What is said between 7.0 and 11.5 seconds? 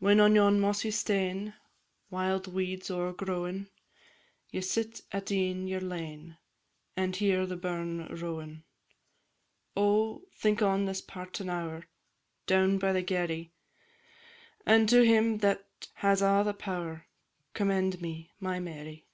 hear the burn rowin'; Oh! think on this partin'